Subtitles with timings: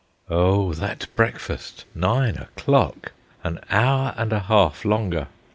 [0.31, 1.85] Oh, that breakfast!
[1.93, 3.11] Nine o'clock!
[3.43, 5.27] An hour and a half longer!